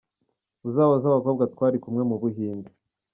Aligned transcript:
Uzabaze 0.67 1.05
abakobwa 1.07 1.43
twari 1.53 1.77
kumwe 1.83 2.03
mu 2.09 2.15
Buhinde. 2.21 2.69